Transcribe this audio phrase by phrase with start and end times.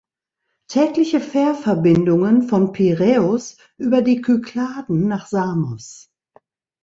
[0.67, 6.11] Tägliche Fährverbindungen von Piräus über die Kykladen nach Samos.